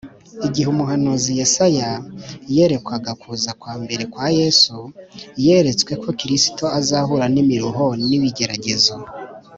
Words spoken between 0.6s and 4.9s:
umuhanuzi yesaya yerekwaga kuza kwa mbere kwa yesu,